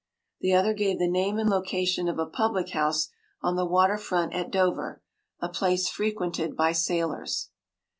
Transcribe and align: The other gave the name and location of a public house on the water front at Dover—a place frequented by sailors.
The 0.39 0.53
other 0.55 0.73
gave 0.73 0.97
the 0.97 1.07
name 1.07 1.37
and 1.37 1.47
location 1.47 2.07
of 2.07 2.17
a 2.17 2.25
public 2.25 2.69
house 2.71 3.09
on 3.43 3.55
the 3.55 3.67
water 3.67 3.99
front 3.99 4.33
at 4.33 4.49
Dover—a 4.49 5.49
place 5.49 5.89
frequented 5.89 6.55
by 6.57 6.71
sailors. 6.71 7.51